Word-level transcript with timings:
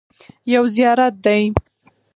یو 0.53 0.63
زیارت 0.75 1.13
دی. 1.25 1.43